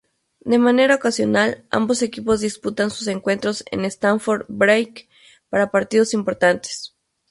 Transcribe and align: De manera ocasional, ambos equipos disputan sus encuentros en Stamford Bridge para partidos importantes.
De 0.39 0.57
manera 0.57 0.95
ocasional, 0.95 1.63
ambos 1.69 2.01
equipos 2.01 2.39
disputan 2.41 2.89
sus 2.89 3.05
encuentros 3.05 3.63
en 3.69 3.85
Stamford 3.85 4.45
Bridge 4.47 5.07
para 5.47 5.69
partidos 5.69 6.15
importantes. 6.15 6.95